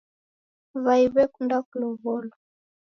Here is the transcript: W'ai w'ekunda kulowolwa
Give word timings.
W'ai 0.83 1.03
w'ekunda 1.13 1.57
kulowolwa 1.69 2.35